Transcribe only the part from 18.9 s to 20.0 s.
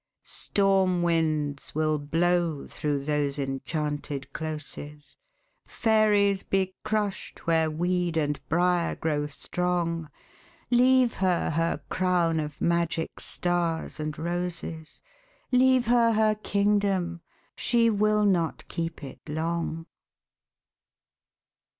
it long!